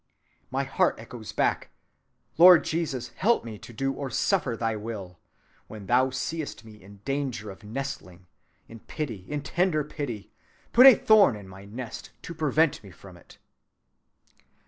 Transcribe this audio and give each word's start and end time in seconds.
My 0.49 0.63
heart 0.63 0.95
echoes 0.97 1.31
back, 1.31 1.69
'Lord 2.39 2.63
Jesus, 2.63 3.09
help 3.09 3.45
me 3.45 3.59
to 3.59 3.71
do 3.71 3.93
or 3.93 4.09
suffer 4.09 4.57
thy 4.57 4.75
will. 4.75 5.19
When 5.67 5.85
thou 5.85 6.09
seest 6.09 6.65
me 6.65 6.81
in 6.81 7.01
danger 7.05 7.51
of 7.51 7.63
nestling,—in 7.63 8.79
pity—in 8.79 9.43
tender 9.43 9.83
pity,—put 9.83 10.87
a 10.87 10.95
thorn 10.95 11.35
in 11.35 11.47
my 11.47 11.65
nest 11.65 12.09
to 12.23 12.33
prevent 12.33 12.83
me 12.83 12.89
from 12.89 13.15
it. 13.15 13.37